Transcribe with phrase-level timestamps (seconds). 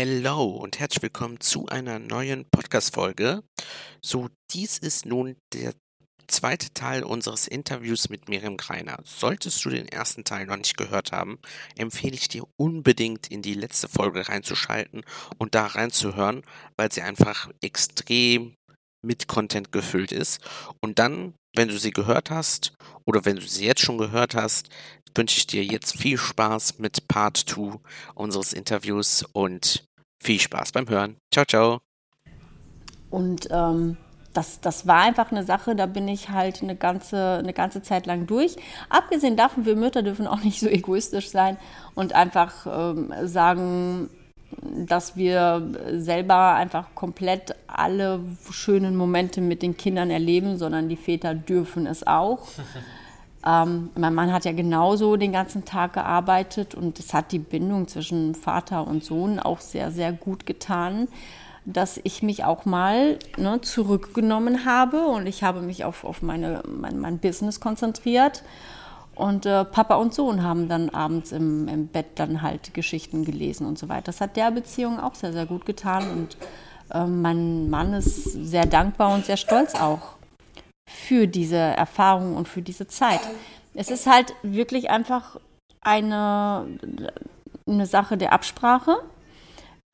[0.00, 3.42] Hello und herzlich willkommen zu einer neuen Podcast-Folge.
[4.00, 5.74] So, dies ist nun der
[6.28, 9.00] zweite Teil unseres Interviews mit Miriam Greiner.
[9.02, 11.40] Solltest du den ersten Teil noch nicht gehört haben,
[11.76, 15.02] empfehle ich dir unbedingt in die letzte Folge reinzuschalten
[15.38, 16.44] und da reinzuhören,
[16.76, 18.54] weil sie einfach extrem
[19.04, 20.38] mit Content gefüllt ist.
[20.80, 22.72] Und dann, wenn du sie gehört hast
[23.04, 24.68] oder wenn du sie jetzt schon gehört hast,
[25.16, 27.80] wünsche ich dir jetzt viel Spaß mit Part 2
[28.14, 29.87] unseres Interviews und
[30.20, 31.16] viel Spaß beim Hören.
[31.32, 31.80] Ciao, ciao.
[33.10, 33.96] Und ähm,
[34.34, 38.06] das, das war einfach eine Sache, da bin ich halt eine ganze, eine ganze Zeit
[38.06, 38.56] lang durch.
[38.88, 41.56] Abgesehen davon, wir Mütter dürfen auch nicht so egoistisch sein
[41.94, 44.10] und einfach ähm, sagen,
[44.62, 51.34] dass wir selber einfach komplett alle schönen Momente mit den Kindern erleben, sondern die Väter
[51.34, 52.46] dürfen es auch.
[53.46, 57.86] Ähm, mein Mann hat ja genauso den ganzen Tag gearbeitet und es hat die Bindung
[57.86, 61.08] zwischen Vater und Sohn auch sehr, sehr gut getan,
[61.64, 66.62] dass ich mich auch mal ne, zurückgenommen habe und ich habe mich auf, auf meine,
[66.66, 68.42] mein, mein Business konzentriert.
[69.14, 73.66] Und äh, Papa und Sohn haben dann abends im, im Bett dann halt Geschichten gelesen
[73.66, 74.04] und so weiter.
[74.04, 76.36] Das hat der Beziehung auch sehr, sehr gut getan und
[76.94, 80.17] äh, mein Mann ist sehr dankbar und sehr stolz auch
[80.88, 83.20] für diese Erfahrung und für diese Zeit.
[83.74, 85.38] Es ist halt wirklich einfach
[85.82, 86.66] eine,
[87.66, 88.96] eine Sache der Absprache.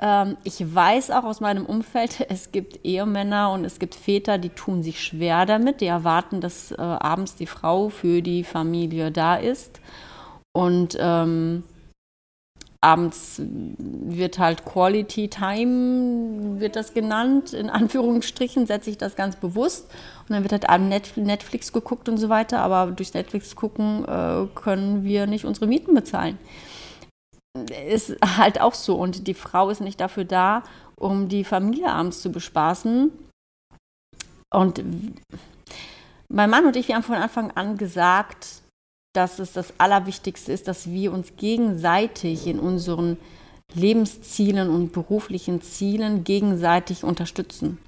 [0.00, 4.50] Ähm, ich weiß auch aus meinem Umfeld, es gibt Ehemänner und es gibt Väter, die
[4.50, 9.34] tun sich schwer damit, die erwarten, dass äh, abends die Frau für die Familie da
[9.34, 9.80] ist.
[10.52, 11.64] Und ähm,
[12.80, 19.90] abends wird halt Quality Time, wird das genannt, in Anführungsstrichen setze ich das ganz bewusst.
[20.28, 24.46] Und dann wird halt an Netflix geguckt und so weiter, aber durch Netflix gucken äh,
[24.54, 26.38] können wir nicht unsere Mieten bezahlen.
[27.88, 28.96] Ist halt auch so.
[28.96, 30.62] Und die Frau ist nicht dafür da,
[30.96, 33.12] um die Familie abends zu bespaßen.
[34.52, 34.82] Und
[36.28, 38.62] mein Mann und ich, wir haben von Anfang an gesagt,
[39.14, 43.18] dass es das Allerwichtigste ist, dass wir uns gegenseitig in unseren
[43.72, 47.78] Lebenszielen und beruflichen Zielen gegenseitig unterstützen.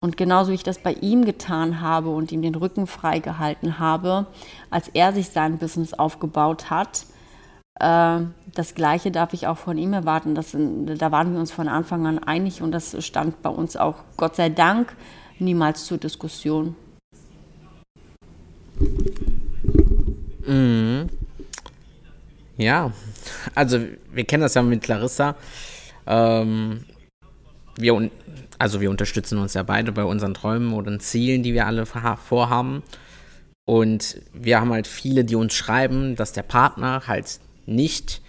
[0.00, 4.26] Und genauso wie ich das bei ihm getan habe und ihm den Rücken freigehalten habe,
[4.70, 7.04] als er sich sein Business aufgebaut hat,
[7.80, 8.20] äh,
[8.54, 10.36] das Gleiche darf ich auch von ihm erwarten.
[10.36, 13.96] Das, da waren wir uns von Anfang an einig und das stand bei uns auch,
[14.16, 14.94] Gott sei Dank,
[15.40, 16.76] niemals zur Diskussion.
[20.46, 21.08] Mhm.
[22.56, 22.92] Ja,
[23.54, 23.80] also
[24.12, 25.36] wir kennen das ja mit Clarissa.
[26.06, 26.84] Ähm,
[27.76, 28.10] wir,
[28.58, 32.82] also wir unterstützen uns ja beide bei unseren Träumen oder Zielen, die wir alle vorhaben.
[33.64, 38.22] Und wir haben halt viele, die uns schreiben, dass der Partner halt nicht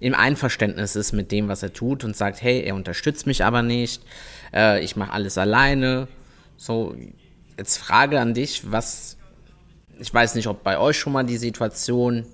[0.00, 3.62] im Einverständnis ist mit dem, was er tut und sagt, hey, er unterstützt mich aber
[3.62, 4.02] nicht,
[4.52, 6.08] äh, ich mache alles alleine.
[6.56, 6.96] So,
[7.56, 9.16] jetzt Frage an dich, was
[10.02, 12.26] ich weiß nicht, ob bei euch schon mal die Situation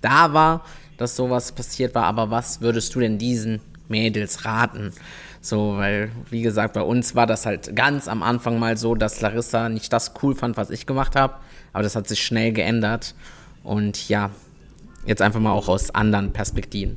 [0.00, 0.64] da war,
[0.96, 4.92] dass sowas passiert war, aber was würdest du denn diesen Mädels raten?
[5.40, 9.20] So, weil, wie gesagt, bei uns war das halt ganz am Anfang mal so, dass
[9.20, 11.34] Larissa nicht das cool fand, was ich gemacht habe,
[11.72, 13.14] aber das hat sich schnell geändert.
[13.62, 14.30] Und ja,
[15.06, 16.96] jetzt einfach mal auch aus anderen Perspektiven.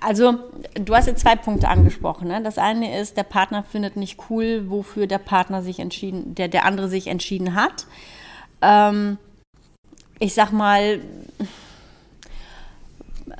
[0.00, 0.38] Also,
[0.74, 2.28] du hast jetzt zwei Punkte angesprochen.
[2.28, 2.42] Ne?
[2.42, 6.64] Das eine ist, der Partner findet nicht cool, wofür der Partner sich entschieden, der, der
[6.64, 7.86] andere sich entschieden hat.
[8.62, 9.18] Ähm,
[10.18, 11.00] ich sag mal,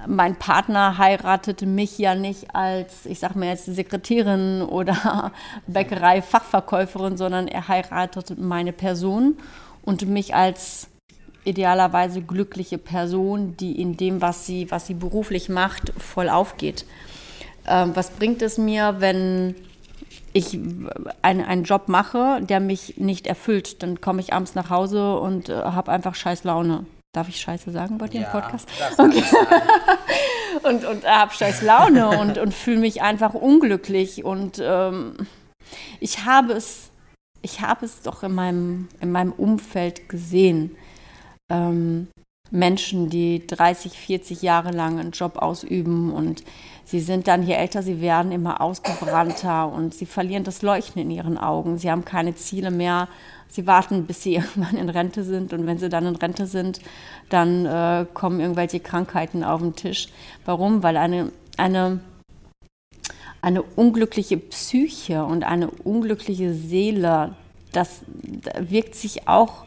[0.08, 5.32] mein Partner heiratete mich ja nicht als, ich sag mal jetzt Sekretärin oder
[5.66, 9.38] Bäckerei-Fachverkäuferin, sondern er heiratete meine Person
[9.82, 10.88] und mich als
[11.44, 16.84] idealerweise glückliche Person, die in dem, was sie, was sie beruflich macht, voll aufgeht.
[17.66, 19.54] Ähm, was bringt es mir, wenn
[20.32, 20.58] ich
[21.22, 25.48] ein, einen Job mache, der mich nicht erfüllt, dann komme ich abends nach Hause und
[25.48, 26.84] äh, habe einfach scheiß Laune.
[27.16, 28.68] Darf ich Scheiße sagen bei dir ja, im Podcast?
[28.98, 29.22] Okay.
[30.64, 34.22] und und habe scheiß Laune und, und fühle mich einfach unglücklich.
[34.22, 35.26] Und ähm,
[35.98, 36.90] ich habe es,
[37.40, 40.76] ich habe es doch in meinem, in meinem Umfeld gesehen.
[41.50, 42.08] ähm,
[42.50, 46.44] Menschen, die 30, 40 Jahre lang einen Job ausüben und
[46.84, 51.10] sie sind dann, je älter sie werden, immer ausgebrannter und sie verlieren das Leuchten in
[51.10, 51.78] ihren Augen.
[51.78, 53.08] Sie haben keine Ziele mehr.
[53.48, 56.80] Sie warten, bis sie irgendwann in Rente sind und wenn sie dann in Rente sind,
[57.28, 60.08] dann äh, kommen irgendwelche Krankheiten auf den Tisch.
[60.44, 60.82] Warum?
[60.82, 62.00] Weil eine, eine,
[63.42, 67.34] eine unglückliche Psyche und eine unglückliche Seele,
[67.72, 68.02] das
[68.58, 69.64] wirkt sich auch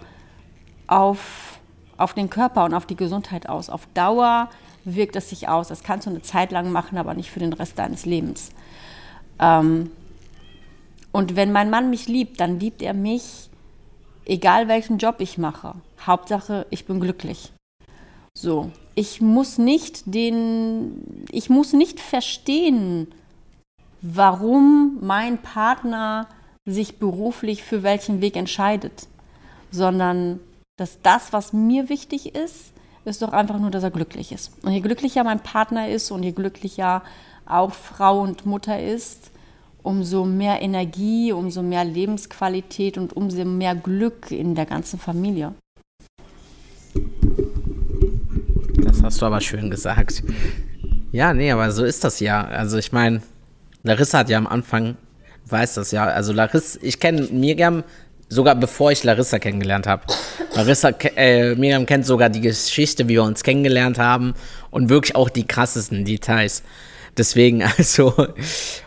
[0.88, 1.59] auf
[2.00, 3.70] auf den Körper und auf die Gesundheit aus.
[3.70, 4.50] Auf Dauer
[4.86, 5.68] wirkt es sich aus.
[5.68, 8.52] Das kannst du eine Zeit lang machen, aber nicht für den Rest deines Lebens.
[9.40, 9.92] Ähm,
[11.12, 13.50] und wenn mein Mann mich liebt, dann liebt er mich,
[14.26, 15.74] egal welchen Job ich mache.
[16.06, 17.52] Hauptsache, ich bin glücklich.
[18.34, 23.08] So, ich muss nicht den, ich muss nicht verstehen,
[24.02, 26.28] warum mein Partner
[26.66, 29.08] sich beruflich für welchen Weg entscheidet,
[29.72, 30.40] sondern
[30.80, 32.74] dass das, was mir wichtig ist,
[33.06, 34.52] ist doch einfach nur, dass er glücklich ist.
[34.64, 37.04] Und je glücklicher mein Partner ist und je glücklicher
[37.46, 39.32] auch Frau und Mutter ist,
[39.84, 45.54] umso mehr Energie, umso mehr Lebensqualität und umso mehr Glück in der ganzen Familie.
[48.84, 50.24] Das hast du aber schön gesagt.
[51.12, 52.46] Ja, nee, aber so ist das ja.
[52.46, 53.22] Also ich meine,
[53.84, 54.96] Larissa hat ja am Anfang,
[55.48, 57.84] weiß das ja, also Larissa, ich kenne Miriam
[58.30, 60.04] sogar bevor ich Larissa kennengelernt habe.
[60.54, 64.36] Larissa, äh, Miriam kennt sogar die Geschichte, wie wir uns kennengelernt haben
[64.72, 66.64] und wirklich auch die krassesten Details.
[67.18, 68.14] Deswegen also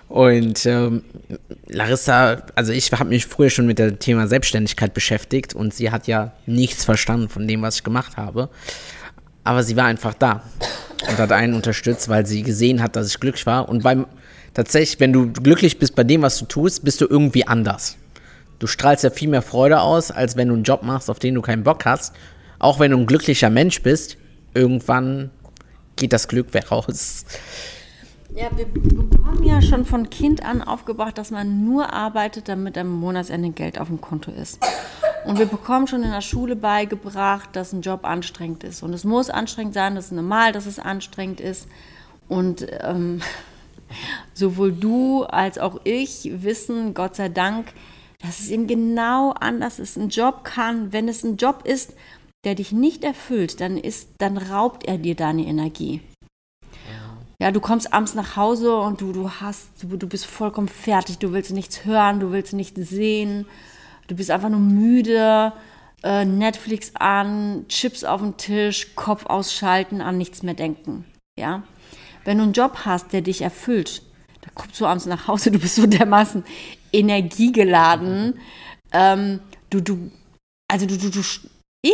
[0.08, 1.04] und ähm,
[1.68, 6.06] Larissa, also ich habe mich früher schon mit dem Thema Selbstständigkeit beschäftigt und sie hat
[6.06, 8.48] ja nichts verstanden von dem, was ich gemacht habe.
[9.44, 10.42] Aber sie war einfach da
[11.08, 13.68] und hat einen unterstützt, weil sie gesehen hat, dass ich glücklich war.
[13.68, 14.06] Und beim
[14.54, 17.96] tatsächlich, wenn du glücklich bist bei dem, was du tust, bist du irgendwie anders
[18.62, 21.34] du strahlst ja viel mehr Freude aus, als wenn du einen Job machst, auf den
[21.34, 22.14] du keinen Bock hast.
[22.60, 24.16] Auch wenn du ein glücklicher Mensch bist,
[24.54, 25.30] irgendwann
[25.96, 27.24] geht das Glück weg raus.
[28.36, 32.88] Ja, wir bekommen ja schon von Kind an aufgebracht, dass man nur arbeitet, damit am
[32.88, 34.60] Monatsende Geld auf dem Konto ist.
[35.24, 38.84] Und wir bekommen schon in der Schule beigebracht, dass ein Job anstrengend ist.
[38.84, 41.66] Und es muss anstrengend sein, das ist normal, dass es anstrengend ist.
[42.28, 43.22] Und ähm,
[44.34, 47.72] sowohl du als auch ich wissen, Gott sei Dank,
[48.22, 49.98] dass es eben genau anders ist.
[49.98, 51.94] Ein Job kann, wenn es ein Job ist,
[52.44, 56.00] der dich nicht erfüllt, dann ist, dann raubt er dir deine Energie.
[57.40, 61.18] Ja, du kommst abends nach Hause und du, du hast, du, du bist vollkommen fertig,
[61.18, 63.46] du willst nichts hören, du willst nichts sehen,
[64.06, 65.52] du bist einfach nur müde,
[66.04, 71.04] äh, Netflix an, Chips auf dem Tisch, Kopf ausschalten, an nichts mehr denken.
[71.36, 71.64] Ja,
[72.24, 74.02] wenn du einen Job hast, der dich erfüllt,
[74.42, 76.44] da kommst du abends nach Hause, du bist so dermaßen
[76.92, 78.38] energiegeladen.
[78.92, 79.40] Ähm,
[79.70, 80.10] du, du,
[80.70, 81.92] also du, du, du, ich,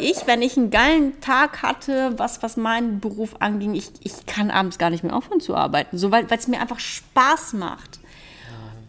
[0.00, 4.50] ich, wenn ich einen geilen Tag hatte, was, was meinen Beruf anging, ich, ich kann
[4.50, 8.00] abends gar nicht mehr aufhören zu arbeiten, so, weil es mir einfach Spaß macht.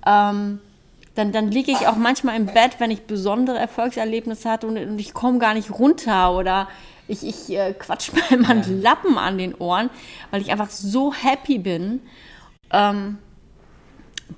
[0.06, 0.60] Ähm,
[1.16, 5.00] dann, dann liege ich auch manchmal im Bett, wenn ich besondere Erfolgserlebnisse hatte und, und
[5.00, 6.68] ich komme gar nicht runter oder
[7.08, 9.90] ich, ich äh, quatsch mir immer einen Lappen an den Ohren,
[10.32, 12.02] weil ich einfach so happy bin.
[12.72, 13.20] Ähm,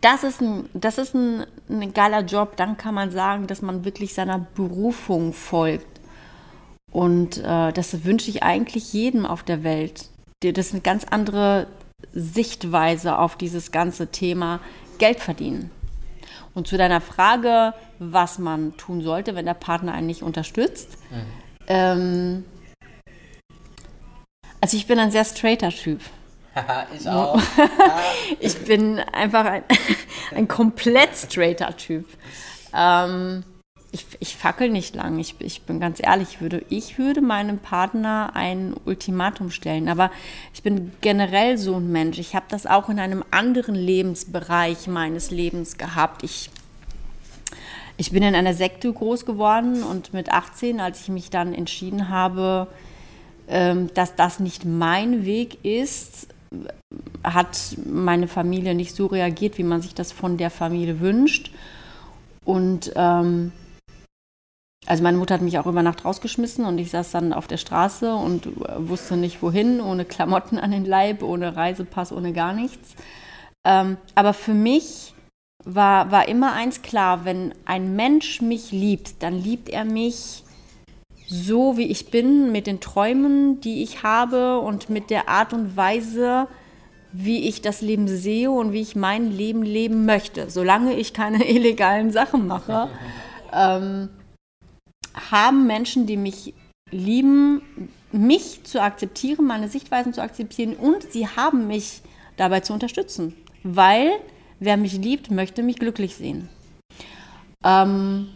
[0.01, 2.57] das ist, ein, das ist ein, ein geiler Job.
[2.57, 5.99] Dann kann man sagen, dass man wirklich seiner Berufung folgt.
[6.91, 10.09] Und äh, das wünsche ich eigentlich jedem auf der Welt.
[10.41, 11.67] Das ist eine ganz andere
[12.13, 14.59] Sichtweise auf dieses ganze Thema
[14.97, 15.71] Geld verdienen.
[16.53, 20.97] Und zu deiner Frage, was man tun sollte, wenn der Partner einen nicht unterstützt.
[21.11, 21.25] Mhm.
[21.67, 22.45] Ähm,
[24.61, 25.99] also ich bin ein sehr straighter Typ.
[26.97, 27.41] ich auch.
[28.39, 29.63] ich bin einfach ein,
[30.35, 32.05] ein komplett straighter Typ.
[32.73, 33.43] Ähm,
[33.91, 35.19] ich, ich fackel nicht lang.
[35.19, 39.87] Ich, ich bin ganz ehrlich, ich würde, ich würde meinem Partner ein Ultimatum stellen.
[39.87, 40.11] Aber
[40.53, 42.19] ich bin generell so ein Mensch.
[42.19, 46.23] Ich habe das auch in einem anderen Lebensbereich meines Lebens gehabt.
[46.23, 46.49] Ich,
[47.95, 52.09] ich bin in einer Sekte groß geworden und mit 18, als ich mich dann entschieden
[52.09, 52.67] habe,
[53.47, 56.27] ähm, dass das nicht mein Weg ist,
[57.23, 61.51] hat meine Familie nicht so reagiert, wie man sich das von der Familie wünscht.
[62.43, 63.51] Und ähm,
[64.85, 67.57] also meine Mutter hat mich auch über Nacht rausgeschmissen und ich saß dann auf der
[67.57, 68.47] Straße und
[68.77, 72.95] wusste nicht wohin, ohne Klamotten an den Leib, ohne Reisepass, ohne gar nichts.
[73.65, 75.13] Ähm, aber für mich
[75.63, 80.43] war, war immer eins klar, wenn ein Mensch mich liebt, dann liebt er mich
[81.27, 85.75] so, wie ich bin, mit den Träumen, die ich habe und mit der Art und
[85.75, 86.47] Weise,
[87.11, 90.49] wie ich das Leben sehe und wie ich mein Leben leben möchte.
[90.49, 92.89] Solange ich keine illegalen Sachen mache,
[93.53, 94.09] ähm,
[95.31, 96.53] haben Menschen, die mich
[96.91, 102.01] lieben, mich zu akzeptieren, meine Sichtweisen zu akzeptieren und sie haben mich
[102.37, 104.11] dabei zu unterstützen, weil
[104.59, 106.49] wer mich liebt, möchte mich glücklich sehen.
[107.63, 108.29] Ähm,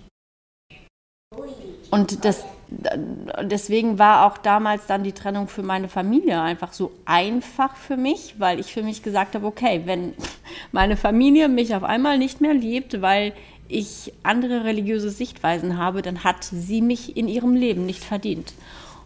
[1.91, 7.75] und das, deswegen war auch damals dann die Trennung für meine Familie einfach so einfach
[7.75, 10.13] für mich, weil ich für mich gesagt habe, okay, wenn
[10.71, 13.33] meine Familie mich auf einmal nicht mehr liebt, weil
[13.67, 18.53] ich andere religiöse Sichtweisen habe, dann hat sie mich in ihrem Leben nicht verdient.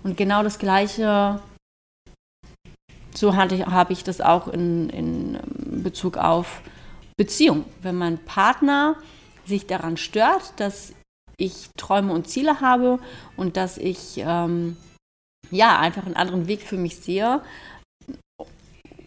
[0.03, 1.39] Und genau das Gleiche,
[3.13, 5.39] so habe ich das auch in, in
[5.83, 6.61] Bezug auf
[7.17, 7.65] Beziehung.
[7.81, 8.95] Wenn mein Partner
[9.45, 10.93] sich daran stört, dass
[11.37, 12.99] ich Träume und Ziele habe
[13.37, 14.77] und dass ich ähm,
[15.51, 17.41] ja einfach einen anderen Weg für mich sehe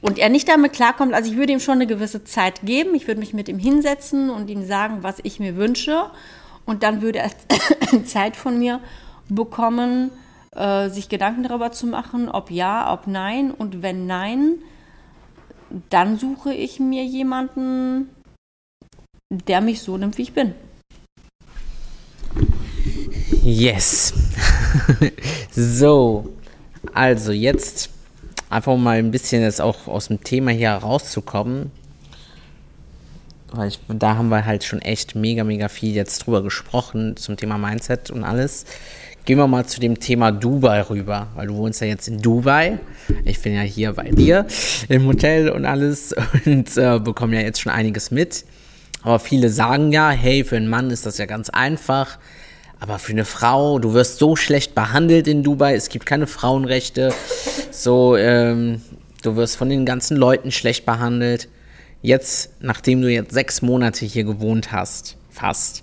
[0.06, 3.08] und er nicht damit klarkommt, also ich würde ihm schon eine gewisse Zeit geben, ich
[3.08, 6.10] würde mich mit ihm hinsetzen und ihm sagen, was ich mir wünsche.
[6.64, 7.30] Und dann würde er
[8.04, 8.80] Zeit von mir
[9.28, 10.10] bekommen,
[10.54, 13.50] äh, sich Gedanken darüber zu machen, ob ja, ob nein.
[13.50, 14.58] Und wenn nein,
[15.90, 18.08] dann suche ich mir jemanden,
[19.30, 20.54] der mich so nimmt, wie ich bin.
[23.46, 24.12] Yes.
[25.52, 26.34] so,
[26.92, 27.90] also jetzt
[28.50, 31.70] einfach mal ein bisschen jetzt auch aus dem Thema hier rauszukommen.
[33.52, 37.36] Weil ich, da haben wir halt schon echt mega, mega viel jetzt drüber gesprochen zum
[37.36, 38.64] Thema Mindset und alles.
[39.26, 42.80] Gehen wir mal zu dem Thema Dubai rüber, weil du wohnst ja jetzt in Dubai.
[43.24, 44.48] Ich bin ja hier bei dir
[44.88, 46.12] im Hotel und alles
[46.46, 48.44] und äh, bekomme ja jetzt schon einiges mit.
[49.02, 52.18] Aber viele sagen ja, hey, für einen Mann ist das ja ganz einfach.
[52.78, 57.12] Aber für eine Frau, du wirst so schlecht behandelt in Dubai, es gibt keine Frauenrechte.
[57.70, 58.82] So, ähm,
[59.22, 61.48] du wirst von den ganzen Leuten schlecht behandelt.
[62.02, 65.82] Jetzt, nachdem du jetzt sechs Monate hier gewohnt hast, fast,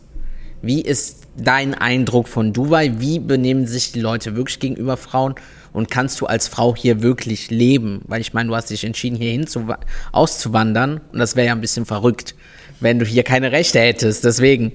[0.62, 2.94] wie ist dein Eindruck von Dubai?
[3.00, 5.36] Wie benehmen sich die Leute wirklich gegenüber Frauen?
[5.74, 8.02] Und kannst du als Frau hier wirklich leben?
[8.08, 9.68] Weil ich meine, du hast dich entschieden, hierhin zu,
[10.12, 11.02] auszuwandern.
[11.12, 12.36] Und das wäre ja ein bisschen verrückt,
[12.80, 14.24] wenn du hier keine Rechte hättest.
[14.24, 14.74] Deswegen,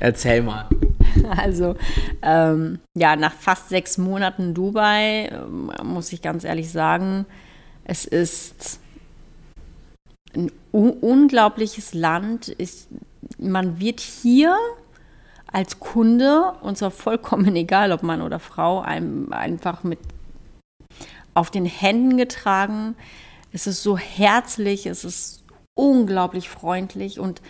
[0.00, 0.68] erzähl mal.
[1.36, 1.74] Also
[2.22, 7.26] ähm, ja, nach fast sechs Monaten Dubai ähm, muss ich ganz ehrlich sagen,
[7.84, 8.78] es ist
[10.34, 12.54] ein unglaubliches Land.
[12.58, 12.86] Ich,
[13.38, 14.56] man wird hier
[15.52, 19.98] als Kunde, und zwar vollkommen egal, ob Mann oder Frau, einem einfach mit
[21.34, 22.94] auf den Händen getragen.
[23.52, 25.39] Es ist so herzlich, es ist
[25.80, 27.40] unglaublich freundlich und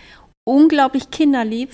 [0.49, 1.71] unglaublich kinderlieb.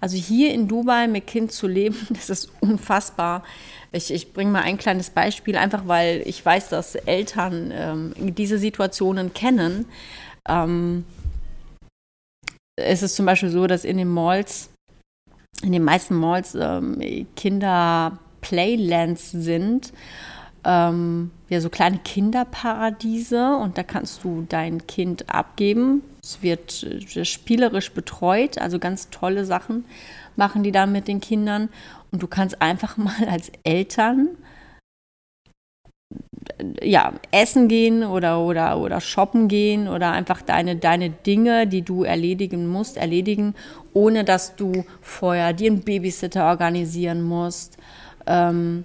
[0.00, 3.44] Also hier in Dubai mit Kind zu leben, das ist unfassbar.
[3.92, 8.58] Ich, ich bringe mal ein kleines Beispiel, einfach weil ich weiß, dass Eltern ähm, diese
[8.58, 9.86] Situationen kennen.
[10.46, 11.04] Ähm,
[12.76, 14.70] es ist zum Beispiel so, dass in den Malls,
[15.62, 19.92] in den meisten Malls ähm, Kinder Playlands sind
[20.68, 26.02] ähm, ja, so kleine Kinderparadiese und da kannst du dein Kind abgeben.
[26.22, 29.84] Es wird äh, spielerisch betreut, also ganz tolle Sachen
[30.38, 31.68] machen die da mit den Kindern.
[32.10, 34.28] Und du kannst einfach mal als Eltern
[36.58, 41.82] äh, ja, essen gehen oder, oder, oder shoppen gehen oder einfach deine, deine Dinge, die
[41.82, 43.54] du erledigen musst, erledigen,
[43.92, 47.76] ohne dass du vorher dir einen Babysitter organisieren musst.
[48.26, 48.84] Ähm,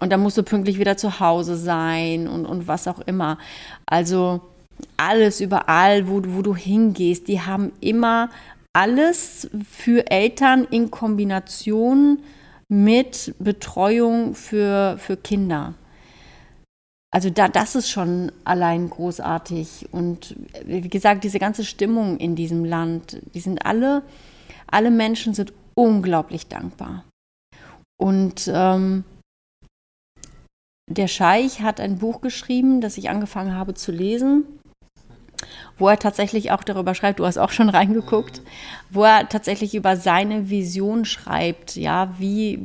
[0.00, 3.38] und dann musst du pünktlich wieder zu Hause sein und, und was auch immer.
[3.86, 4.40] Also
[4.96, 8.30] alles überall, wo, wo du hingehst, die haben immer
[8.72, 12.18] alles für Eltern in Kombination
[12.68, 15.74] mit Betreuung für, für Kinder.
[17.10, 19.88] Also da, das ist schon allein großartig.
[19.92, 20.36] Und
[20.66, 24.02] wie gesagt, diese ganze Stimmung in diesem Land, die sind alle,
[24.66, 27.04] alle Menschen sind unglaublich dankbar.
[27.98, 29.04] Und ähm,
[30.88, 34.44] der Scheich hat ein Buch geschrieben, das ich angefangen habe zu lesen,
[35.78, 38.40] wo er tatsächlich auch darüber schreibt, du hast auch schon reingeguckt,
[38.90, 42.58] wo er tatsächlich über seine Vision schreibt, ja, wie,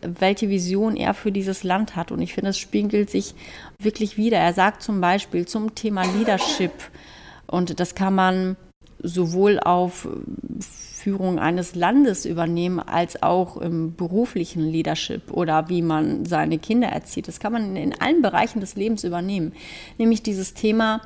[0.00, 2.10] welche Vision er für dieses Land hat.
[2.10, 3.34] Und ich finde, es spiegelt sich
[3.78, 4.38] wirklich wieder.
[4.38, 6.72] Er sagt zum Beispiel zum Thema Leadership,
[7.46, 8.56] und das kann man
[9.02, 10.08] sowohl auf
[11.06, 17.28] Führung eines Landes übernehmen, als auch im beruflichen Leadership oder wie man seine Kinder erzieht.
[17.28, 19.52] Das kann man in allen Bereichen des Lebens übernehmen.
[19.98, 21.00] Nämlich dieses Thema,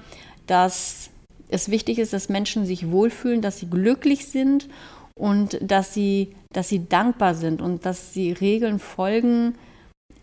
[0.46, 1.10] dass
[1.50, 4.68] es wichtig ist, dass Menschen sich wohlfühlen, dass sie glücklich sind
[5.16, 9.54] und dass sie, dass sie dankbar sind und dass sie Regeln folgen,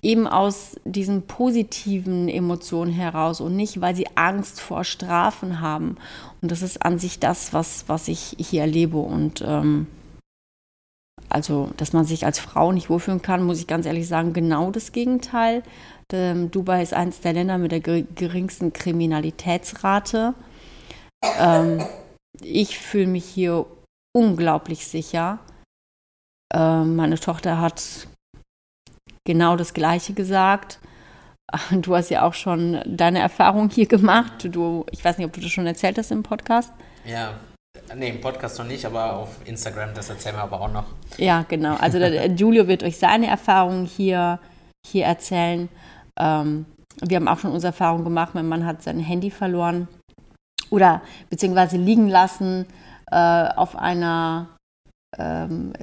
[0.07, 5.97] eben aus diesen positiven Emotionen heraus und nicht, weil sie Angst vor Strafen haben.
[6.41, 8.97] Und das ist an sich das, was, was ich hier erlebe.
[8.99, 9.87] Und ähm,
[11.27, 14.71] also dass man sich als Frau nicht wohlfühlen kann, muss ich ganz ehrlich sagen, genau
[14.71, 15.61] das Gegenteil.
[16.13, 20.35] Ähm, Dubai ist eines der Länder mit der geringsten Kriminalitätsrate.
[21.37, 21.83] Ähm,
[22.41, 23.65] ich fühle mich hier
[24.15, 25.39] unglaublich sicher.
[26.53, 28.07] Ähm, meine Tochter hat
[29.27, 30.79] genau das Gleiche gesagt.
[31.71, 34.49] Du hast ja auch schon deine Erfahrung hier gemacht.
[34.51, 36.73] Du, ich weiß nicht, ob du das schon erzählt hast im Podcast.
[37.05, 37.35] Ja,
[37.95, 40.83] nee, im Podcast noch nicht, aber auf Instagram, das erzählen wir aber auch noch.
[41.17, 41.75] Ja, genau.
[41.75, 44.39] Also Julio wird euch seine Erfahrungen hier,
[44.85, 45.69] hier erzählen.
[46.19, 46.65] Ähm,
[47.01, 49.87] wir haben auch schon unsere Erfahrung gemacht, mein Mann hat sein Handy verloren
[50.69, 52.65] oder beziehungsweise liegen lassen
[53.09, 54.56] äh, auf einer
[55.19, 55.73] ähm,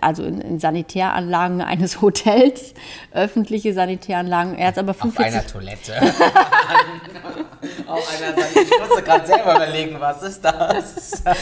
[0.00, 2.74] also in, in, Sanitäranlagen eines Hotels,
[3.12, 4.56] öffentliche Sanitäranlagen.
[4.56, 5.92] Er hat aber 45 Auf einer Toilette.
[7.86, 8.62] auf einer Sanitär.
[8.62, 11.22] Ich musste gerade selber überlegen, was ist das?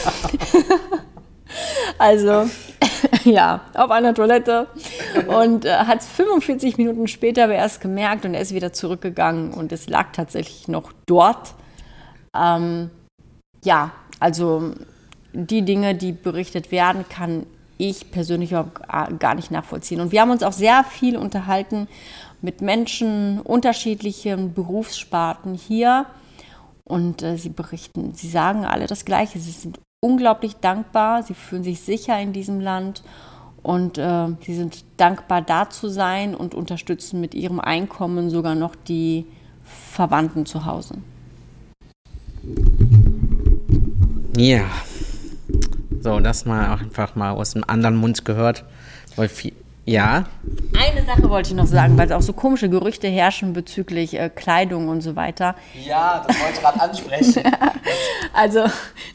[1.97, 2.49] also,
[3.23, 4.67] ja, auf einer Toilette.
[5.27, 9.53] Und äh, hat es 45 Minuten später aber erst gemerkt und er ist wieder zurückgegangen
[9.53, 11.53] und es lag tatsächlich noch dort.
[12.35, 12.91] Ähm,
[13.63, 14.73] ja, also
[15.33, 17.45] die Dinge, die berichtet werden, kann
[17.77, 18.67] ich persönlich auch
[19.19, 20.01] gar nicht nachvollziehen.
[20.01, 21.87] Und wir haben uns auch sehr viel unterhalten
[22.41, 26.05] mit Menschen unterschiedlichen Berufssparten hier.
[26.83, 29.39] Und äh, sie berichten, sie sagen alle das Gleiche.
[29.39, 33.03] Sie sind unglaublich dankbar, sie fühlen sich sicher in diesem Land
[33.63, 38.75] und äh, sie sind dankbar, da zu sein und unterstützen mit ihrem Einkommen sogar noch
[38.75, 39.25] die
[39.63, 40.95] Verwandten zu Hause.
[44.37, 44.65] Ja,
[46.07, 48.63] so, das mal auch einfach mal aus dem anderen Mund gehört.
[49.15, 49.53] Weil viel,
[49.85, 50.25] ja.
[50.77, 54.87] Eine Sache wollte ich noch sagen, weil auch so komische Gerüchte herrschen bezüglich äh, Kleidung
[54.87, 55.55] und so weiter.
[55.85, 57.43] Ja, das wollte ich gerade ansprechen.
[58.33, 58.65] also,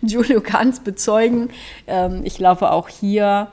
[0.02, 1.50] Giulio kann es bezeugen.
[1.86, 3.48] Ähm, ich laufe auch hier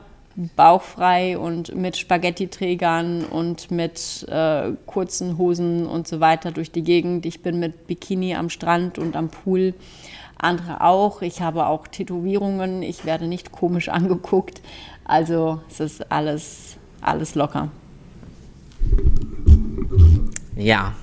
[0.56, 7.26] bauchfrei und mit Spaghetti-Trägern und mit äh, kurzen Hosen und so weiter durch die Gegend.
[7.26, 9.74] Ich bin mit Bikini am Strand und am Pool
[10.40, 11.22] andere auch.
[11.22, 14.62] Ich habe auch Tätowierungen, ich werde nicht komisch angeguckt.
[15.06, 17.70] Also es ist alles, alles locker.
[20.56, 20.94] Ja,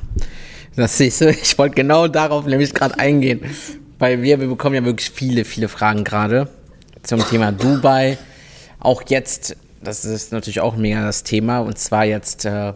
[0.77, 1.31] das siehst du.
[1.31, 3.41] Ich wollte genau darauf nämlich gerade eingehen.
[3.99, 6.49] Weil wir, wir bekommen ja wirklich viele, viele Fragen gerade
[7.03, 8.19] zum Thema Dubai.
[8.79, 11.61] Auch jetzt, das ist natürlich auch mega das Thema.
[11.61, 12.75] Und zwar jetzt äh,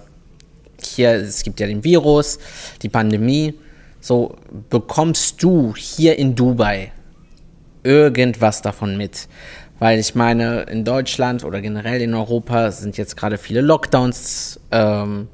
[0.83, 2.38] hier, es gibt ja den Virus,
[2.83, 3.55] die Pandemie.
[4.01, 4.37] So,
[4.71, 6.93] bekommst du hier in Dubai
[7.83, 9.29] irgendwas davon mit?
[9.79, 15.29] Weil ich meine, in Deutschland oder generell in Europa sind jetzt gerade viele Lockdowns, ähm,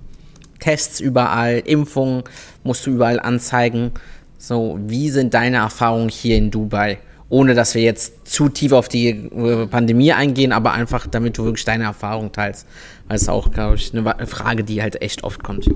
[0.58, 2.24] Tests überall, Impfungen
[2.64, 3.92] musst du überall anzeigen.
[4.38, 6.98] So, wie sind deine Erfahrungen hier in Dubai?
[7.28, 11.44] Ohne dass wir jetzt zu tief auf die äh, Pandemie eingehen, aber einfach, damit du
[11.44, 12.66] wirklich deine Erfahrung teilst.
[13.08, 15.68] Weil es auch, glaube ich, eine Frage, die halt echt oft kommt.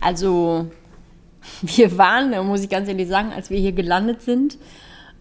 [0.00, 0.70] Also,
[1.62, 4.58] wir waren, muss ich ganz ehrlich sagen, als wir hier gelandet sind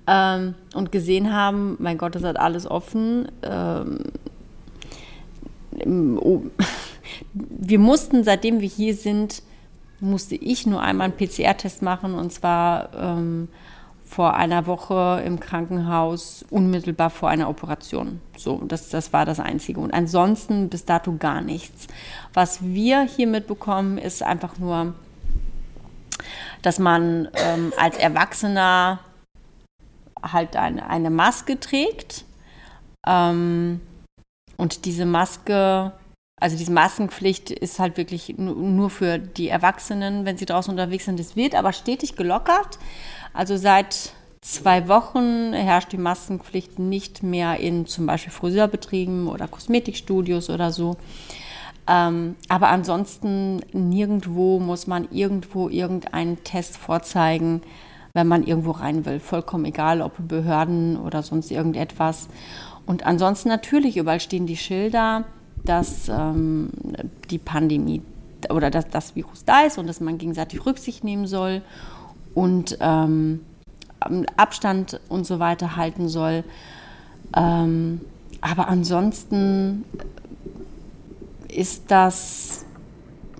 [0.07, 3.29] ähm, und gesehen haben, mein Gott, das hat alles offen.
[3.43, 3.99] Ähm,
[6.19, 6.43] oh,
[7.33, 9.43] wir mussten, seitdem wir hier sind,
[9.99, 13.49] musste ich nur einmal einen PCR-Test machen und zwar ähm,
[14.07, 18.21] vor einer Woche im Krankenhaus, unmittelbar vor einer Operation.
[18.37, 19.81] So, das, das war das Einzige.
[19.81, 21.87] Und ansonsten bis dato gar nichts.
[22.33, 24.93] Was wir hier mitbekommen, ist einfach nur
[26.61, 28.99] dass man ähm, als Erwachsener
[30.21, 32.25] halt eine, eine Maske trägt.
[33.05, 33.81] Ähm,
[34.57, 35.93] und diese Maske,
[36.39, 41.19] also diese Maskenpflicht ist halt wirklich nur für die Erwachsenen, wenn sie draußen unterwegs sind.
[41.19, 42.79] Es wird aber stetig gelockert.
[43.33, 50.49] Also seit zwei Wochen herrscht die Maskenpflicht nicht mehr in zum Beispiel Friseurbetrieben oder Kosmetikstudios
[50.49, 50.97] oder so.
[51.87, 57.61] Ähm, aber ansonsten nirgendwo muss man irgendwo irgendeinen Test vorzeigen,
[58.13, 59.19] wenn man irgendwo rein will.
[59.19, 62.27] Vollkommen egal, ob Behörden oder sonst irgendetwas.
[62.85, 65.23] Und ansonsten natürlich, überall stehen die Schilder,
[65.63, 66.69] dass ähm,
[67.29, 68.01] die Pandemie
[68.49, 71.61] oder dass das Virus da ist und dass man gegenseitig Rücksicht nehmen soll
[72.33, 73.41] und ähm,
[74.37, 76.43] Abstand und so weiter halten soll.
[77.35, 78.01] Ähm,
[78.41, 79.83] aber ansonsten
[81.49, 82.65] ist das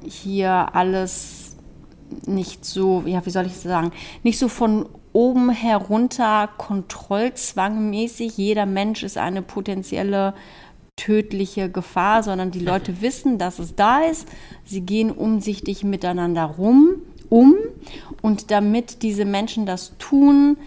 [0.04, 1.56] hier alles
[2.26, 3.92] nicht so, ja, wie soll ich sagen,
[4.24, 8.38] nicht so von oben herunter kontrollzwangmäßig.
[8.38, 10.34] Jeder Mensch ist eine potenzielle
[10.96, 14.28] tödliche Gefahr, sondern die Leute wissen, dass es da ist.
[14.66, 17.56] Sie gehen umsichtig miteinander rum, um.
[18.22, 20.58] Und damit diese Menschen das tun,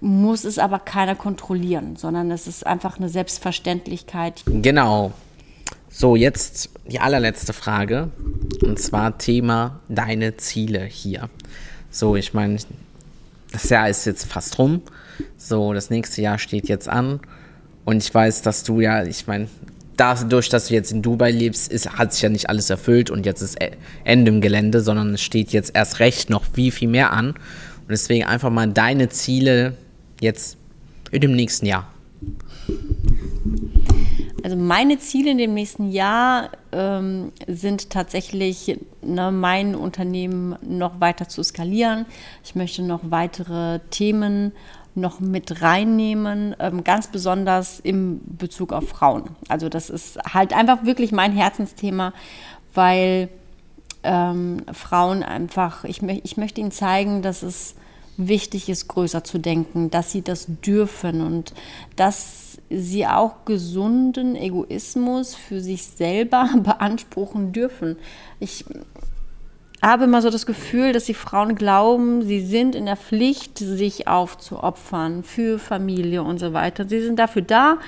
[0.00, 4.42] muss es aber keiner kontrollieren, sondern es ist einfach eine Selbstverständlichkeit.
[4.46, 5.12] Genau.
[5.98, 8.10] So, jetzt die allerletzte Frage.
[8.60, 11.30] Und zwar Thema deine Ziele hier.
[11.90, 12.58] So, ich meine,
[13.50, 14.82] das Jahr ist jetzt fast rum.
[15.38, 17.20] So, das nächste Jahr steht jetzt an.
[17.86, 19.48] Und ich weiß, dass du ja, ich meine,
[19.96, 23.24] dadurch, dass du jetzt in Dubai lebst, ist, hat sich ja nicht alles erfüllt und
[23.24, 23.56] jetzt ist
[24.04, 27.30] Ende im Gelände, sondern es steht jetzt erst recht noch viel, viel mehr an.
[27.30, 29.78] Und deswegen einfach mal deine Ziele
[30.20, 30.58] jetzt
[31.10, 31.90] in dem nächsten Jahr.
[34.46, 41.28] Also meine Ziele in dem nächsten Jahr ähm, sind tatsächlich, ne, mein Unternehmen noch weiter
[41.28, 42.06] zu skalieren.
[42.44, 44.52] Ich möchte noch weitere Themen
[44.94, 49.30] noch mit reinnehmen, ähm, ganz besonders im Bezug auf Frauen.
[49.48, 52.12] Also das ist halt einfach wirklich mein Herzensthema,
[52.72, 53.28] weil
[54.04, 57.74] ähm, Frauen einfach, ich, ich möchte ihnen zeigen, dass es
[58.16, 61.52] wichtig ist, größer zu denken, dass sie das dürfen und
[61.96, 67.96] dass sie auch gesunden Egoismus für sich selber beanspruchen dürfen.
[68.40, 68.64] Ich
[69.82, 74.08] habe immer so das Gefühl, dass die Frauen glauben, sie sind in der Pflicht, sich
[74.08, 76.88] aufzuopfern für Familie und so weiter.
[76.88, 77.78] Sie sind dafür da,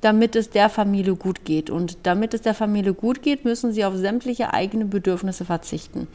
[0.00, 1.70] damit es der Familie gut geht.
[1.70, 6.08] Und damit es der Familie gut geht, müssen sie auf sämtliche eigene Bedürfnisse verzichten.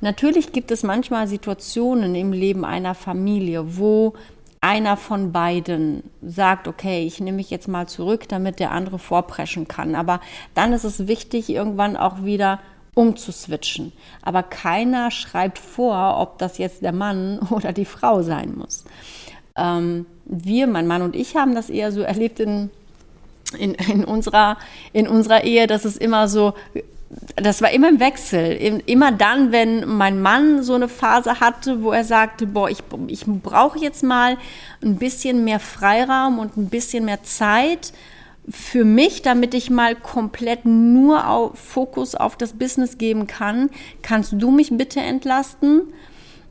[0.00, 4.14] Natürlich gibt es manchmal Situationen im Leben einer Familie, wo
[4.60, 9.68] einer von beiden sagt, okay, ich nehme mich jetzt mal zurück, damit der andere vorpreschen
[9.68, 9.94] kann.
[9.94, 10.20] Aber
[10.54, 12.60] dann ist es wichtig, irgendwann auch wieder
[12.94, 13.92] umzuswitchen.
[14.20, 18.84] Aber keiner schreibt vor, ob das jetzt der Mann oder die Frau sein muss.
[19.56, 22.70] Ähm, wir, mein Mann und ich, haben das eher so erlebt in,
[23.58, 24.58] in, in, unserer,
[24.92, 26.52] in unserer Ehe, dass es immer so,
[27.36, 28.82] das war immer im Wechsel.
[28.86, 33.24] Immer dann, wenn mein Mann so eine Phase hatte, wo er sagte, boah, ich, ich
[33.26, 34.36] brauche jetzt mal
[34.82, 37.92] ein bisschen mehr Freiraum und ein bisschen mehr Zeit,
[38.48, 43.70] für mich, damit ich mal komplett nur auf Fokus auf das Business geben kann,
[44.02, 45.92] kannst du mich bitte entlasten?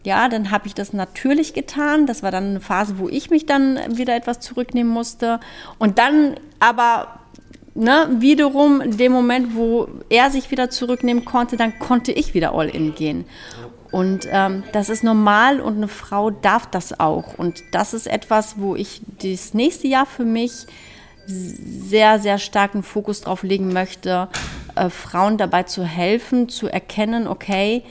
[0.06, 2.06] Ja, dann habe ich das natürlich getan.
[2.06, 5.42] Das war dann eine Phase, wo ich mich dann wieder etwas zurücknehmen musste.
[5.78, 7.19] Und dann aber
[7.76, 12.54] ne, wiederum in dem Moment, wo er sich wieder zurücknehmen konnte, dann konnte ich wieder
[12.54, 13.26] all in gehen.
[13.92, 17.38] Und ähm, das ist normal und eine Frau darf das auch.
[17.38, 20.68] Und das ist etwas, wo ich das nächste Jahr für mich
[21.26, 24.30] sehr, sehr starken Fokus drauf legen möchte,
[24.76, 27.84] äh, Frauen dabei zu helfen, zu erkennen, okay,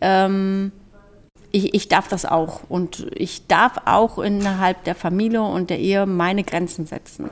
[0.00, 0.72] ähm,
[1.52, 6.06] ich, ich darf das auch und ich darf auch innerhalb der Familie und der Ehe
[6.06, 7.30] meine Grenzen setzen.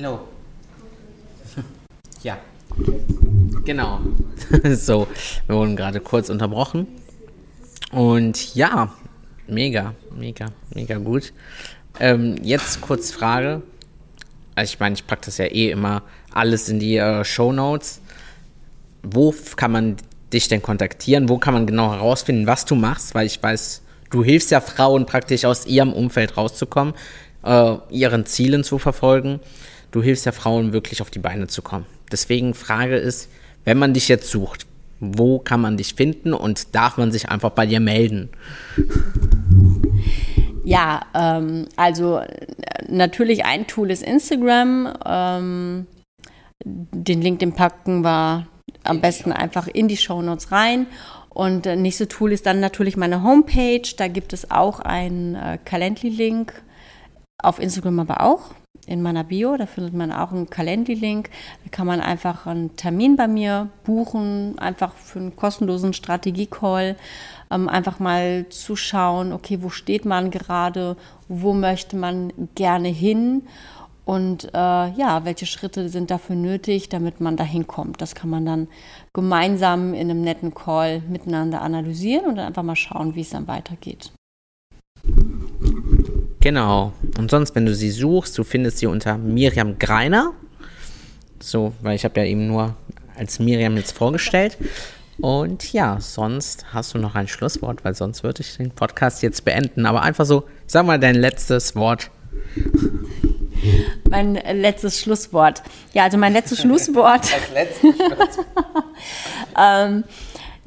[0.00, 0.20] Hallo.
[2.22, 2.38] Ja.
[3.64, 4.00] Genau.
[4.74, 5.06] so,
[5.46, 6.86] wir wurden gerade kurz unterbrochen.
[7.92, 8.92] Und ja,
[9.46, 11.32] mega, mega, mega gut.
[12.00, 13.62] Ähm, jetzt kurz Frage
[14.56, 18.00] also ich meine, ich packe das ja eh immer alles in die äh, Show Notes.
[19.02, 19.96] Wo kann man
[20.32, 21.28] dich denn kontaktieren?
[21.28, 23.14] Wo kann man genau herausfinden, was du machst?
[23.14, 26.94] Weil ich weiß, du hilfst ja Frauen praktisch aus ihrem Umfeld rauszukommen,
[27.44, 29.40] äh, ihren Zielen zu verfolgen.
[29.96, 31.86] Du hilfst ja Frauen wirklich auf die Beine zu kommen.
[32.12, 33.30] Deswegen Frage ist,
[33.64, 34.66] wenn man dich jetzt sucht,
[35.00, 38.28] wo kann man dich finden und darf man sich einfach bei dir melden?
[40.64, 42.20] Ja, ähm, also
[42.86, 44.92] natürlich ein Tool ist Instagram.
[45.06, 45.86] Ähm,
[46.62, 48.46] den Link, den packen wir
[48.84, 50.88] am besten einfach in die Show Notes rein.
[51.30, 53.88] Und äh, nächste Tool ist dann natürlich meine Homepage.
[53.96, 56.65] Da gibt es auch einen äh, Calendly-Link.
[57.42, 58.54] Auf Instagram aber auch
[58.86, 59.56] in meiner Bio.
[59.56, 61.30] Da findet man auch einen Calendly-Link.
[61.64, 66.96] Da kann man einfach einen Termin bei mir buchen, einfach für einen kostenlosen Strategie-Call
[67.50, 70.96] ähm, einfach mal zu schauen, okay, wo steht man gerade,
[71.28, 73.42] wo möchte man gerne hin
[74.04, 78.00] und äh, ja, welche Schritte sind dafür nötig, damit man dahin kommt.
[78.00, 78.68] Das kann man dann
[79.12, 83.48] gemeinsam in einem netten Call miteinander analysieren und dann einfach mal schauen, wie es dann
[83.48, 84.12] weitergeht.
[86.46, 86.92] Genau.
[87.18, 90.32] Und sonst, wenn du sie suchst, du findest sie unter Miriam Greiner.
[91.40, 92.76] So, weil ich habe ja eben nur
[93.16, 94.56] als Miriam jetzt vorgestellt.
[95.18, 99.44] Und ja, sonst hast du noch ein Schlusswort, weil sonst würde ich den Podcast jetzt
[99.44, 99.86] beenden.
[99.86, 102.12] Aber einfach so, sag mal dein letztes Wort.
[104.08, 105.64] Mein letztes Schlusswort.
[105.94, 107.24] Ja, also mein letztes Schlusswort.
[107.24, 108.46] Das letzte Schlusswort.
[109.60, 110.04] ähm,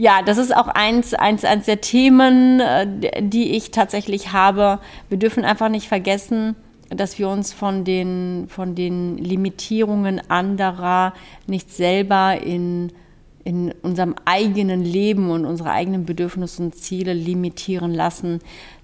[0.01, 4.79] ja, das ist auch eins, eins, eins der Themen, äh, die ich tatsächlich habe.
[5.09, 6.55] Wir dürfen einfach nicht vergessen,
[6.89, 11.13] dass wir uns von den, von den Limitierungen anderer
[11.47, 12.93] nicht selber in
[13.45, 18.41] in unserem eigenen Leben und unsere eigenen Bedürfnisse und Ziele limitieren lassen.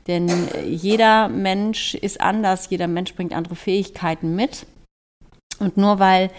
[0.07, 0.31] Denn
[0.65, 4.65] jeder Mensch ist anders, jeder Mensch bringt andere Fähigkeiten mit.
[5.59, 6.31] Und nur weil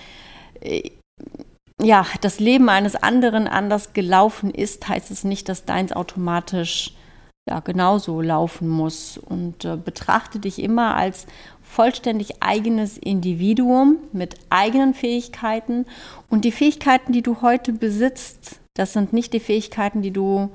[0.61, 0.91] äh,
[1.83, 6.95] ja, das Leben eines anderen anders gelaufen ist, heißt es nicht, dass deins automatisch
[7.49, 9.19] ja, genauso laufen muss.
[9.19, 11.27] Und äh, betrachte dich immer als
[11.63, 15.87] vollständig eigenes Individuum mit eigenen Fähigkeiten.
[16.31, 20.51] Und die Fähigkeiten, die du heute besitzt, das sind nicht die Fähigkeiten, die du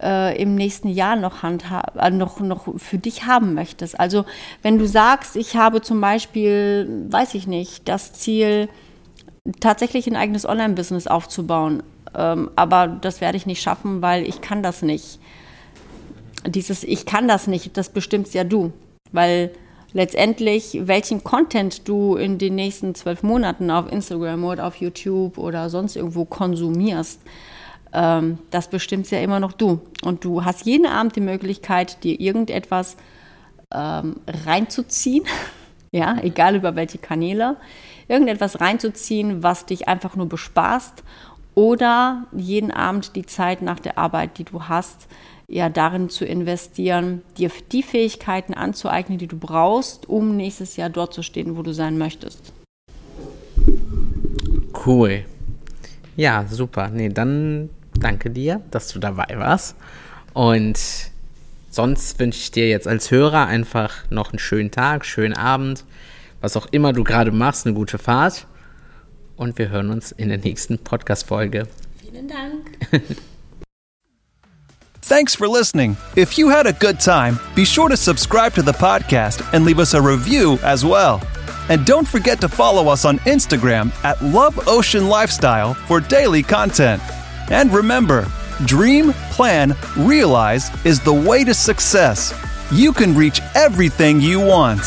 [0.00, 3.98] äh, im nächsten Jahr noch, handhab, äh, noch, noch für dich haben möchtest.
[3.98, 4.24] Also
[4.62, 8.68] wenn du sagst, ich habe zum Beispiel, weiß ich nicht, das Ziel,
[9.60, 11.82] tatsächlich ein eigenes Online-Business aufzubauen,
[12.14, 15.18] ähm, aber das werde ich nicht schaffen, weil ich kann das nicht.
[16.46, 18.72] Dieses Ich kann das nicht, das bestimmst ja du,
[19.12, 19.52] weil
[19.92, 25.70] letztendlich, welchen Content du in den nächsten zwölf Monaten auf Instagram oder auf YouTube oder
[25.70, 27.20] sonst irgendwo konsumierst,
[27.92, 29.80] ähm, das bestimmt ja immer noch du.
[30.02, 32.96] Und du hast jeden Abend die Möglichkeit, dir irgendetwas
[33.72, 35.24] ähm, reinzuziehen,
[35.92, 37.56] ja, egal über welche Kanäle,
[38.08, 41.02] irgendetwas reinzuziehen, was dich einfach nur bespaßt
[41.54, 45.08] oder jeden Abend die Zeit nach der Arbeit, die du hast,
[45.48, 51.12] ja darin zu investieren, dir die Fähigkeiten anzueignen, die du brauchst, um nächstes Jahr dort
[51.12, 52.52] zu stehen, wo du sein möchtest.
[54.86, 55.24] Cool.
[56.16, 56.88] Ja, super.
[56.88, 59.76] Nee, dann danke dir, dass du dabei warst.
[60.32, 60.78] Und
[61.70, 65.84] sonst wünsche ich dir jetzt als Hörer einfach noch einen schönen Tag, schönen Abend,
[66.42, 68.46] was auch immer du gerade machst, eine gute Fahrt.
[69.36, 71.66] Und wir hören uns in der nächsten Podcast-Folge.
[71.98, 72.78] Vielen Dank.
[75.02, 75.96] Thanks for listening.
[76.16, 79.80] If you had a good time, be sure to subscribe to the podcast and leave
[79.80, 81.20] us a review as well.
[81.68, 87.02] And don't forget to follow us on Instagram at Love Ocean Lifestyle for daily content.
[87.50, 88.26] And remember,
[88.64, 92.32] dream, plan, realize is the way to success.
[92.70, 94.80] You can reach everything you want.